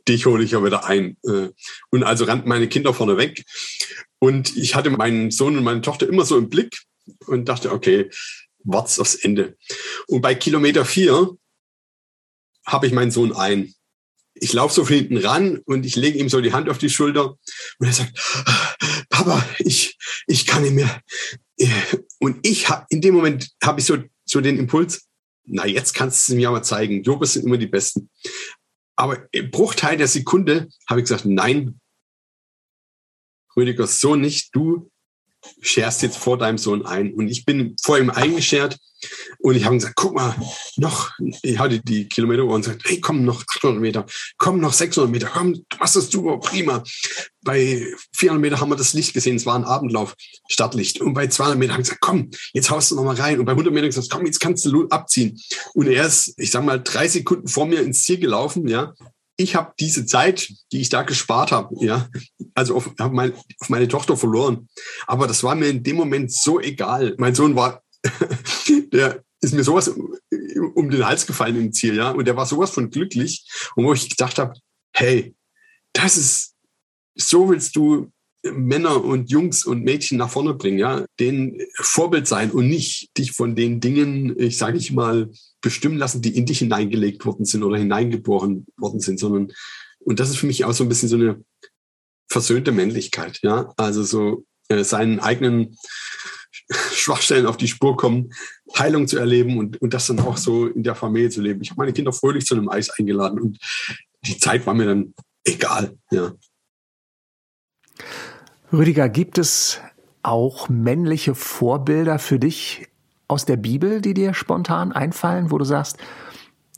[0.08, 1.16] dich hole ich ja wieder ein.
[1.24, 1.48] Äh,
[1.90, 3.44] und also rannten meine Kinder vorne weg.
[4.22, 6.82] Und ich hatte meinen Sohn und meine Tochter immer so im Blick
[7.26, 8.08] und dachte, okay,
[8.62, 9.56] wart's aufs Ende.
[10.06, 11.36] Und bei Kilometer vier
[12.64, 13.74] habe ich meinen Sohn ein
[14.34, 16.90] ich laufe so von hinten ran und ich lege ihm so die Hand auf die
[16.90, 17.36] Schulter
[17.78, 18.18] und er sagt,
[19.08, 21.00] Papa, ich, ich kann nicht mehr.
[22.18, 25.06] Und ich habe in dem Moment habe ich so, so den Impuls,
[25.44, 27.02] na, jetzt kannst du es mir aber zeigen.
[27.02, 28.10] Jobs sind immer die Besten.
[28.96, 31.80] Aber im Bruchteil der Sekunde habe ich gesagt, nein,
[33.56, 34.54] Rüdiger, so nicht.
[34.54, 34.90] Du
[35.60, 37.14] scherst jetzt vor deinem Sohn ein.
[37.14, 38.78] Und ich bin vor ihm eingeschert
[39.40, 40.34] und ich habe gesagt, guck mal,
[40.76, 41.10] noch,
[41.42, 44.06] ich hatte die Kilometeruhr und gesagt, hey, komm, noch 800 Meter,
[44.38, 46.84] komm, noch 600 Meter, komm, du machst das super, prima.
[47.42, 47.84] Bei
[48.14, 50.14] 400 Meter haben wir das Licht gesehen, es war ein Abendlauf,
[50.48, 51.00] Stadtlicht.
[51.00, 53.40] Und bei 200 Meter habe ich gesagt, komm, jetzt haust du noch mal rein.
[53.40, 55.40] Und bei 100 Meter gesagt, komm, jetzt kannst du abziehen.
[55.74, 58.94] Und er ist, ich sag mal, drei Sekunden vor mir ins Ziel gelaufen, ja
[59.36, 62.08] ich habe diese Zeit, die ich da gespart habe, ja,
[62.54, 64.68] also auf, hab mein, auf meine Tochter verloren.
[65.06, 67.14] Aber das war mir in dem Moment so egal.
[67.18, 67.82] Mein Sohn war,
[68.92, 72.70] der ist mir sowas um den Hals gefallen im Ziel, ja, und der war sowas
[72.70, 74.54] von glücklich, und wo ich gedacht habe,
[74.94, 75.34] hey,
[75.92, 76.54] das ist,
[77.14, 78.10] so willst du
[78.42, 83.32] Männer und Jungs und Mädchen nach vorne bringen, ja, denen Vorbild sein und nicht dich
[83.32, 87.62] von den Dingen, ich sage ich mal, bestimmen lassen, die in dich hineingelegt worden sind
[87.62, 89.52] oder hineingeboren worden sind, sondern
[90.00, 91.44] und das ist für mich auch so ein bisschen so eine
[92.28, 95.76] versöhnte Männlichkeit, ja, also so äh, seinen eigenen
[96.92, 98.32] Schwachstellen auf die Spur kommen,
[98.76, 101.60] Heilung zu erleben und, und das dann auch so in der Familie zu leben.
[101.62, 103.58] Ich habe meine Kinder fröhlich zu einem Eis eingeladen und
[104.24, 106.32] die Zeit war mir dann egal, ja.
[108.72, 109.80] Rüdiger, gibt es
[110.22, 112.88] auch männliche Vorbilder für dich
[113.28, 115.98] aus der Bibel, die dir spontan einfallen, wo du sagst,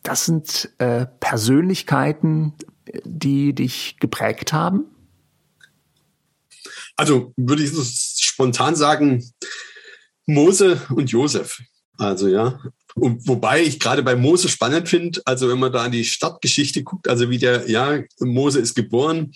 [0.02, 2.52] das sind äh, Persönlichkeiten,
[3.04, 4.84] die dich geprägt haben?
[6.96, 7.72] Also würde ich
[8.20, 9.24] spontan sagen,
[10.26, 11.60] Mose und Josef.
[11.98, 12.60] Also ja.
[12.94, 16.84] Und wobei ich gerade bei Mose spannend finde, also wenn man da an die Stadtgeschichte
[16.84, 19.32] guckt, also wie der, ja, Mose ist geboren,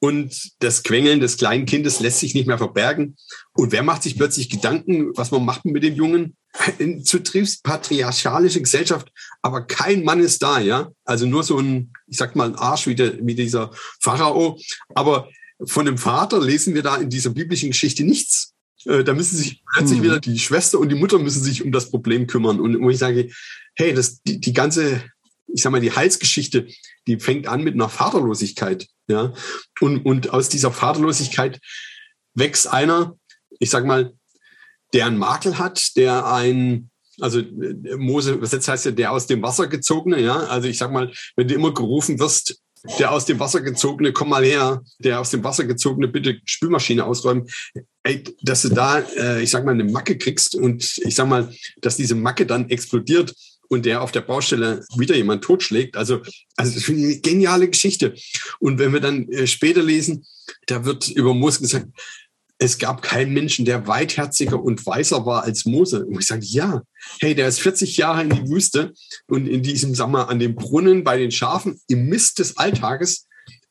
[0.00, 3.16] und das Quengeln des kleinen Kindes lässt sich nicht mehr verbergen.
[3.54, 6.36] Und wer macht sich plötzlich Gedanken, was man macht mit dem Jungen?
[6.78, 10.90] In zutiefst patriarchalische Gesellschaft, aber kein Mann ist da, ja.
[11.04, 14.58] Also nur so ein, ich sag mal, ein Arsch wie, der, wie dieser Pharao.
[14.94, 15.28] Aber
[15.64, 18.54] von dem Vater lesen wir da in dieser biblischen Geschichte nichts.
[18.84, 20.04] Äh, da müssen sich plötzlich mhm.
[20.04, 22.60] wieder die Schwester und die Mutter müssen sich um das Problem kümmern.
[22.60, 23.30] Und wo ich sage,
[23.74, 25.02] hey, das, die, die ganze
[25.48, 26.68] ich sag mal, die Heilsgeschichte,
[27.06, 29.32] die fängt an mit einer Vaterlosigkeit, ja.
[29.80, 31.60] Und, und aus dieser Vaterlosigkeit
[32.34, 33.16] wächst einer,
[33.58, 34.12] ich sag mal,
[34.92, 37.42] der einen Makel hat, der ein, also
[37.96, 40.36] Mose, übersetzt heißt ja, der aus dem Wasser gezogene, ja.
[40.36, 42.60] Also ich sag mal, wenn du immer gerufen wirst,
[42.98, 47.04] der aus dem Wasser gezogene, komm mal her, der aus dem Wasser gezogene, bitte Spülmaschine
[47.04, 47.48] ausräumen,
[48.04, 51.52] ey, dass du da, äh, ich sag mal, eine Macke kriegst und ich sag mal,
[51.80, 53.34] dass diese Macke dann explodiert
[53.68, 55.96] und der auf der Baustelle wieder jemand totschlägt.
[55.96, 56.22] Also,
[56.56, 58.14] also das ist eine geniale Geschichte.
[58.58, 60.26] Und wenn wir dann äh, später lesen,
[60.66, 61.86] da wird über Mose gesagt,
[62.60, 66.04] es gab keinen Menschen, der weitherziger und weiser war als Mose.
[66.04, 66.82] Und ich sage, ja,
[67.20, 68.94] hey, der ist 40 Jahre in die Wüste
[69.28, 73.26] und in diesem, sag mal, an dem Brunnen bei den Schafen, im Mist des Alltages,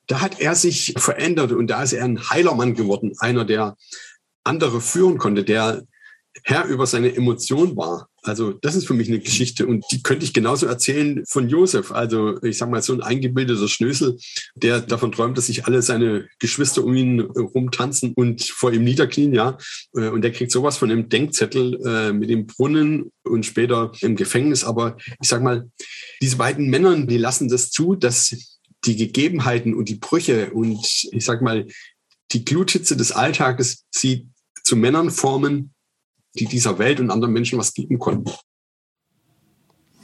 [0.08, 3.76] da hat er sich verändert und da ist er ein Heilermann geworden, einer, der
[4.46, 5.84] andere führen konnte, der
[6.43, 8.10] Herr über seine Emotionen war.
[8.23, 11.91] Also das ist für mich eine Geschichte und die könnte ich genauso erzählen von Josef.
[11.91, 14.17] Also ich sage mal so ein eingebildeter Schnösel,
[14.56, 19.34] der davon träumt, dass sich alle seine Geschwister um ihn rumtanzen und vor ihm niederknien,
[19.34, 19.58] ja.
[19.95, 24.15] Äh, und der kriegt sowas von einem Denkzettel äh, mit dem Brunnen und später im
[24.15, 24.63] Gefängnis.
[24.63, 25.69] Aber ich sage mal,
[26.21, 28.36] diese beiden Männer, die lassen das zu, dass
[28.86, 31.65] die Gegebenheiten und die Brüche und ich sage mal
[32.32, 34.28] die Gluthitze des Alltages sie
[34.63, 35.73] zu Männern formen,
[36.39, 38.32] die dieser Welt und anderen Menschen was geben konnten.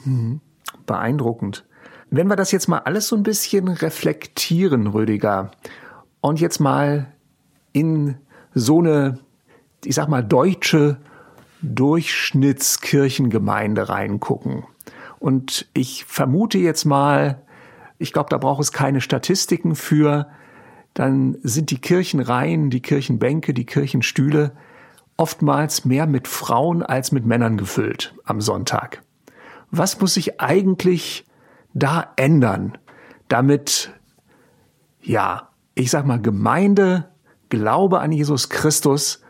[0.04, 0.40] Mhm.
[0.86, 1.66] Beeindruckend.
[2.10, 5.50] Wenn wir das jetzt mal alles so ein bisschen reflektieren, Rüdiger,
[6.20, 7.12] und jetzt mal
[7.72, 8.16] in
[8.54, 9.18] so eine,
[9.84, 10.98] ich sag mal, deutsche
[11.62, 14.64] Durchschnittskirchengemeinde reingucken.
[15.18, 17.42] Und ich vermute jetzt mal,
[17.98, 20.28] ich glaube, da braucht es keine Statistiken für,
[20.92, 24.52] dann sind die Kirchenreihen, die Kirchenbänke, die Kirchenstühle
[25.16, 29.02] oftmals mehr mit Frauen als mit Männern gefüllt am Sonntag.
[29.70, 31.24] Was muss sich eigentlich
[31.72, 32.78] da ändern,
[33.28, 33.92] damit,
[35.00, 37.10] ja, ich sag mal, Gemeinde,
[37.48, 39.20] Glaube an Jesus Christus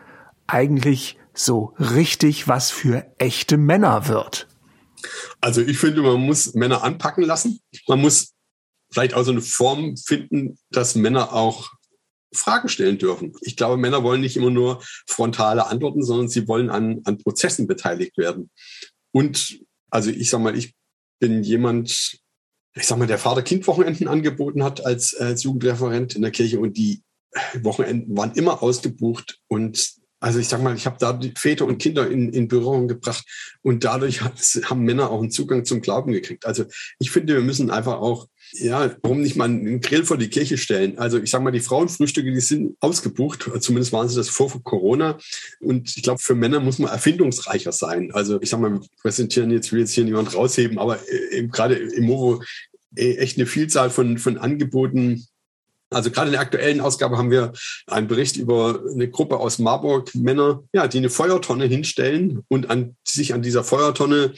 [0.47, 4.47] eigentlich so richtig was für echte Männer wird?
[5.41, 7.61] Also ich finde, man muss Männer anpacken lassen.
[7.89, 8.33] Man muss
[8.91, 11.71] vielleicht auch so eine Form finden, dass Männer auch
[12.35, 13.33] Fragen stellen dürfen.
[13.41, 17.67] Ich glaube, Männer wollen nicht immer nur frontale Antworten, sondern sie wollen an, an Prozessen
[17.67, 18.51] beteiligt werden.
[19.13, 20.75] Und also ich sag mal, ich
[21.21, 22.19] bin jemand,
[22.75, 27.03] ich sag mal, der Vater-Kind-Wochenenden angeboten hat als, als Jugendreferent in der Kirche und die
[27.63, 32.11] Wochenenden waren immer ausgebucht und also ich sag mal, ich habe da Väter und Kinder
[32.11, 33.27] in, in Berührung gebracht
[33.61, 36.47] und dadurch haben Männer auch einen Zugang zum Glauben gekriegt.
[36.47, 36.65] Also
[36.99, 40.59] ich finde, wir müssen einfach auch ja, warum nicht mal einen Grill vor die Kirche
[40.59, 40.99] stellen?
[40.99, 43.51] Also ich sage mal, die Frauenfrühstücke, die sind ausgebucht.
[43.61, 45.19] Zumindest waren sie das vor Corona.
[45.61, 48.11] Und ich glaube, für Männer muss man erfindungsreicher sein.
[48.13, 51.75] Also ich sage mal, wir präsentieren jetzt, will jetzt hier niemand rausheben, aber äh, gerade
[51.75, 52.43] im Movo
[52.95, 55.27] äh, echt eine Vielzahl von, von Angeboten,
[55.91, 57.53] also gerade in der aktuellen Ausgabe haben wir
[57.87, 62.97] einen Bericht über eine Gruppe aus Marburg, Männer, ja, die eine Feuertonne hinstellen und an,
[63.05, 64.35] sich an dieser Feuertonne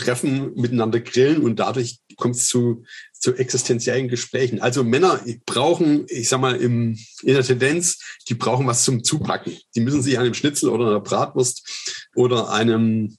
[0.00, 4.60] treffen, miteinander grillen und dadurch kommt es zu, zu existenziellen Gesprächen.
[4.60, 9.56] Also Männer brauchen, ich sag mal, im, in der Tendenz, die brauchen was zum Zupacken.
[9.74, 13.16] Die müssen sich an einem Schnitzel oder einer Bratwurst oder einem,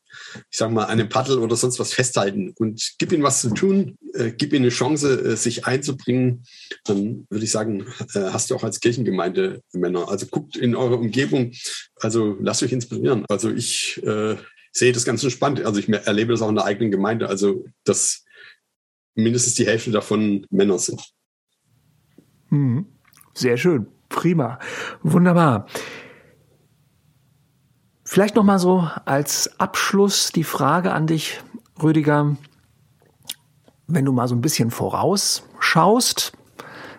[0.50, 3.98] ich sag mal, einem Paddel oder sonst was festhalten und gib ihnen was zu tun,
[4.14, 6.46] äh, gib ihnen eine Chance, äh, sich einzubringen.
[6.86, 10.10] Dann würde ich sagen, äh, hast du auch als Kirchengemeinde Männer.
[10.10, 11.54] Also guckt in eure Umgebung,
[11.98, 13.26] also lasst euch inspirieren.
[13.30, 14.36] Also ich äh,
[14.72, 15.62] sehe das ganz entspannt.
[15.62, 17.28] Also ich erlebe das auch in der eigenen Gemeinde.
[17.28, 18.24] Also dass
[19.16, 21.14] mindestens die Hälfte davon Männer sind.
[22.50, 22.86] Mhm.
[23.34, 23.88] Sehr schön.
[24.10, 24.60] Prima.
[25.04, 25.68] Wunderbar.
[28.04, 31.40] Vielleicht noch mal so als Abschluss die Frage an dich,
[31.82, 32.36] Rüdiger.
[33.88, 36.34] Wenn du mal so ein bisschen vorausschaust,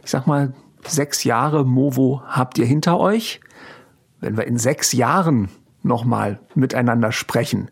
[0.02, 0.54] ich sag mal,
[0.87, 3.40] sechs Jahre Movo habt ihr hinter euch.
[4.20, 5.50] Wenn wir in sechs Jahren
[5.83, 7.71] nochmal miteinander sprechen.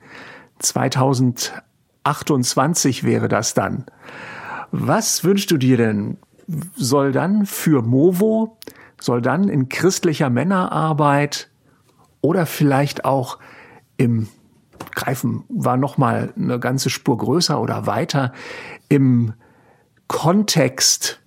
[0.59, 3.87] 2028 wäre das dann.
[4.70, 6.18] Was wünschst du dir denn?
[6.77, 8.59] Soll dann für Movo,
[9.01, 11.51] soll dann in christlicher Männerarbeit
[12.20, 13.38] oder vielleicht auch
[13.96, 14.29] im
[14.94, 18.33] Greifen war nochmal eine ganze Spur größer oder weiter
[18.88, 19.35] im
[20.09, 21.20] Kontext,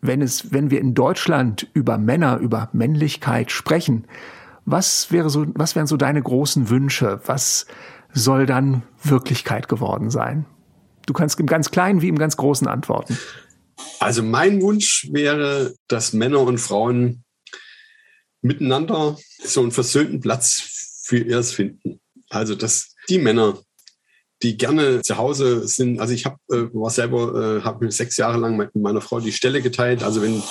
[0.00, 4.04] wenn es, wenn wir in Deutschland über Männer, über Männlichkeit sprechen,
[4.70, 7.20] was wäre so, was wären so deine großen Wünsche?
[7.26, 7.66] Was
[8.12, 10.46] soll dann Wirklichkeit geworden sein?
[11.06, 13.18] Du kannst im ganz Kleinen wie im ganz Großen antworten.
[14.00, 17.24] Also mein Wunsch wäre, dass Männer und Frauen
[18.42, 22.00] miteinander so einen versöhnten Platz für ihrs finden.
[22.28, 23.58] Also dass die Männer,
[24.42, 28.16] die gerne zu Hause sind, also ich habe äh, war selber, äh, habe mir sechs
[28.16, 30.02] Jahre lang mit meiner Frau die Stelle geteilt.
[30.02, 30.42] Also wenn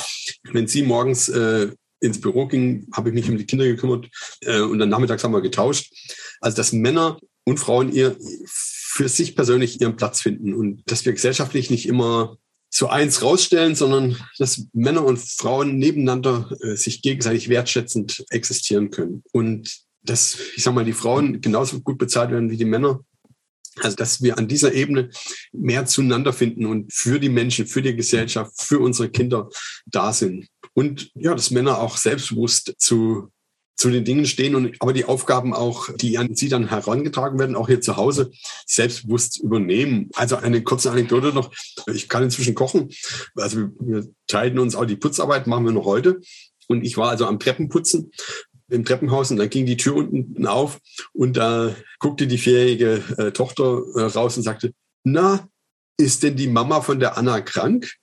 [0.51, 4.07] wenn sie morgens äh, ins Büro ging, habe ich mich um die Kinder gekümmert
[4.41, 5.93] äh, und dann nachmittags haben wir getauscht.
[6.41, 11.13] Also dass Männer und Frauen ihr für sich persönlich ihren Platz finden und dass wir
[11.13, 12.37] gesellschaftlich nicht immer
[12.69, 19.23] so eins rausstellen, sondern dass Männer und Frauen nebeneinander äh, sich gegenseitig wertschätzend existieren können.
[19.31, 23.01] Und dass, ich sag mal, die Frauen genauso gut bezahlt werden wie die Männer.
[23.81, 25.09] Also, dass wir an dieser Ebene
[25.51, 29.49] mehr zueinander finden und für die Menschen, für die Gesellschaft, für unsere Kinder
[29.85, 30.47] da sind.
[30.73, 33.31] Und ja, dass Männer auch selbstbewusst zu,
[33.75, 37.55] zu den Dingen stehen und aber die Aufgaben auch, die an sie dann herangetragen werden,
[37.55, 38.31] auch hier zu Hause
[38.65, 40.09] selbstbewusst übernehmen.
[40.15, 41.51] Also eine kurze Anekdote noch.
[41.93, 42.89] Ich kann inzwischen kochen.
[43.35, 46.19] Also wir teilen uns auch die Putzarbeit, machen wir noch heute.
[46.67, 48.11] Und ich war also am Treppenputzen
[48.69, 50.79] im Treppenhaus und dann ging die Tür unten auf
[51.13, 55.47] und da guckte die vierjährige äh, Tochter äh, raus und sagte, na,
[55.97, 57.93] ist denn die Mama von der Anna krank?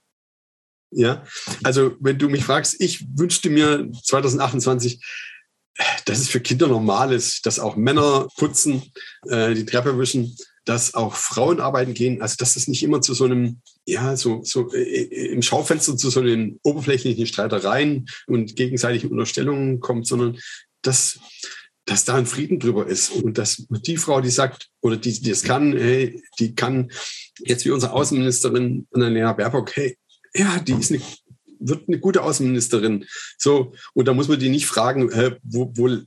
[0.90, 1.24] Ja,
[1.64, 5.04] also wenn du mich fragst, ich wünschte mir 2028,
[6.04, 8.82] dass es für Kinder normal ist, dass auch Männer putzen,
[9.26, 13.14] äh, die Treppe wischen, dass auch Frauen arbeiten gehen, also dass es nicht immer zu
[13.14, 19.10] so einem, ja, so, so äh, im Schaufenster zu so einen oberflächlichen Streitereien und gegenseitigen
[19.10, 20.38] Unterstellungen kommt, sondern
[20.82, 21.18] dass,
[21.84, 25.30] dass da ein Frieden drüber ist und dass die Frau, die sagt, oder die, die
[25.30, 26.90] es kann, hey, die kann
[27.40, 29.98] jetzt wie unsere Außenministerin Annalena Baerbock, hey,
[30.34, 31.00] ja, die ist eine
[31.60, 33.06] wird eine gute Außenministerin.
[33.38, 35.98] So, und da muss man die nicht fragen, äh, wo, wo,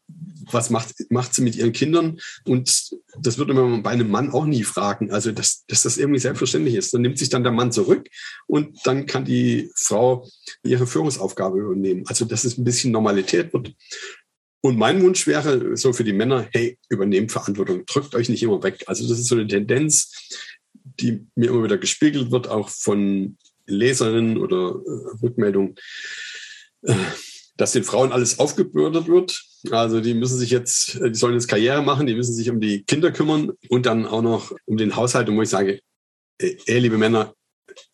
[0.52, 2.20] was macht, macht sie mit ihren Kindern?
[2.46, 5.12] Und das würde man bei einem Mann auch nie fragen.
[5.12, 6.94] Also, dass, dass das irgendwie selbstverständlich ist.
[6.94, 8.08] Dann nimmt sich dann der Mann zurück
[8.48, 10.28] und dann kann die Frau
[10.64, 12.04] ihre Führungsaufgabe übernehmen.
[12.08, 13.74] Also, dass es ein bisschen Normalität wird.
[14.62, 18.64] Und mein Wunsch wäre so für die Männer, hey, übernehmt Verantwortung, drückt euch nicht immer
[18.64, 18.84] weg.
[18.88, 20.12] Also das ist so eine Tendenz,
[21.00, 25.76] die mir immer wieder gespiegelt wird, auch von Leserinnen oder äh, Rückmeldungen,
[26.84, 26.96] äh,
[27.58, 29.44] dass den Frauen alles aufgebürdet wird.
[29.72, 32.60] Also die müssen sich jetzt, äh, die sollen jetzt Karriere machen, die müssen sich um
[32.60, 35.30] die Kinder kümmern und dann auch noch um den Haushalt.
[35.30, 35.80] Und wo ich sage,
[36.40, 37.34] ey, äh, liebe Männer,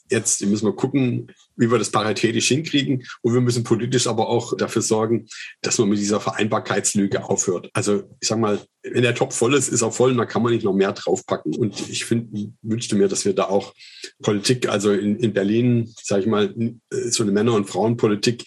[0.09, 3.05] jetzt müssen wir gucken, wie wir das paritätisch hinkriegen.
[3.21, 5.27] Und wir müssen politisch aber auch dafür sorgen,
[5.61, 7.69] dass man mit dieser Vereinbarkeitslüge aufhört.
[7.73, 10.43] Also ich sag mal, wenn der Topf voll ist, ist er voll und da kann
[10.43, 11.55] man nicht noch mehr draufpacken.
[11.55, 13.73] Und ich finde, wünschte mir, dass wir da auch
[14.21, 16.53] Politik, also in, in Berlin, sage ich mal,
[16.89, 18.45] so eine Männer- und Frauenpolitik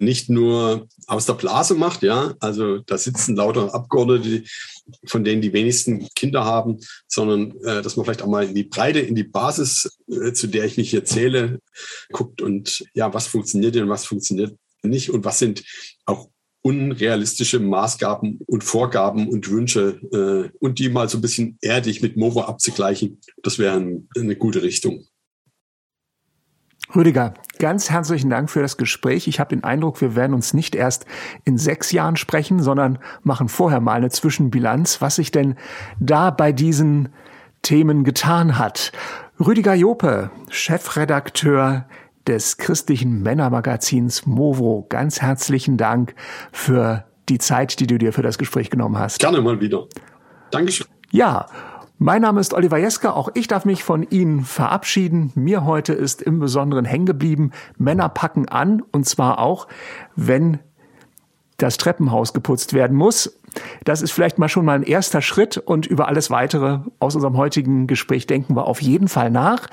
[0.00, 4.44] nicht nur aus der Blase macht, ja, also da sitzen lauter Abgeordnete,
[5.06, 8.64] von denen die wenigsten Kinder haben, sondern äh, dass man vielleicht auch mal in die
[8.64, 11.60] Breite, in die Basis, äh, zu der ich mich hier zähle,
[12.12, 15.62] guckt und ja, was funktioniert denn, was funktioniert nicht und was sind
[16.06, 16.30] auch
[16.62, 22.16] unrealistische Maßgaben und Vorgaben und Wünsche äh, und die mal so ein bisschen erdig mit
[22.16, 25.06] Movo abzugleichen, das wäre ein, eine gute Richtung.
[26.94, 29.28] Rüdiger, ganz herzlichen Dank für das Gespräch.
[29.28, 31.06] Ich habe den Eindruck, wir werden uns nicht erst
[31.44, 35.54] in sechs Jahren sprechen, sondern machen vorher mal eine Zwischenbilanz, was sich denn
[36.00, 37.10] da bei diesen
[37.62, 38.90] Themen getan hat.
[39.38, 41.86] Rüdiger Jope, Chefredakteur
[42.26, 46.14] des christlichen Männermagazins Movo, ganz herzlichen Dank
[46.50, 49.20] für die Zeit, die du dir für das Gespräch genommen hast.
[49.20, 49.86] Gerne mal wieder.
[50.50, 50.86] Dankeschön.
[51.12, 51.46] Ja,
[52.02, 55.32] mein Name ist Oliver Jeske, auch ich darf mich von Ihnen verabschieden.
[55.34, 59.68] Mir heute ist im Besonderen hängen geblieben, Männer packen an, und zwar auch,
[60.16, 60.60] wenn
[61.58, 63.38] das Treppenhaus geputzt werden muss.
[63.84, 67.36] Das ist vielleicht mal schon mal ein erster Schritt und über alles weitere aus unserem
[67.36, 69.66] heutigen Gespräch denken wir auf jeden Fall nach.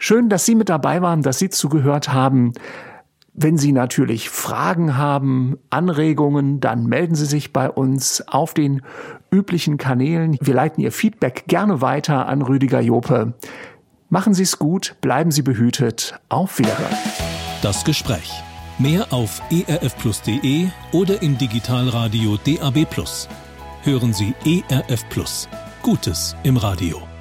[0.00, 2.54] Schön, dass Sie mit dabei waren, dass Sie zugehört haben.
[3.34, 8.82] Wenn Sie natürlich Fragen haben, Anregungen, dann melden Sie sich bei uns auf den
[9.32, 10.36] üblichen Kanälen.
[10.40, 13.34] Wir leiten Ihr Feedback gerne weiter an Rüdiger Jope.
[14.08, 16.14] Machen Sie es gut, bleiben Sie behütet.
[16.28, 16.96] Auf Wiederhören.
[17.62, 18.30] Das Gespräch.
[18.78, 22.86] Mehr auf erfplus.de oder im Digitalradio DAB+.
[23.82, 25.04] Hören Sie ERF.
[25.82, 27.11] Gutes im Radio.